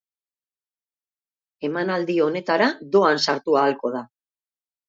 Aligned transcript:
Emanaldi 1.69 2.17
honetara 2.29 2.71
doan 2.97 3.23
sartu 3.27 3.59
ahalko 3.63 3.93
da. 3.99 4.07